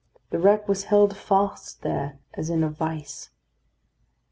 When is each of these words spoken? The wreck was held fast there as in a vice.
The 0.31 0.39
wreck 0.39 0.67
was 0.67 0.85
held 0.85 1.15
fast 1.15 1.83
there 1.83 2.17
as 2.33 2.49
in 2.49 2.63
a 2.63 2.71
vice. 2.71 3.29